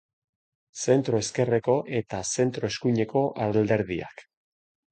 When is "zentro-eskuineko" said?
2.39-3.25